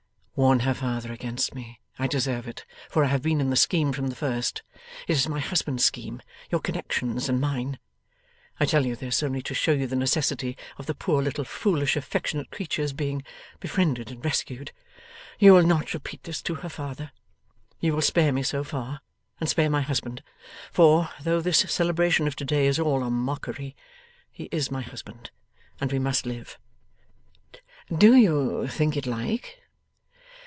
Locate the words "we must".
25.91-26.25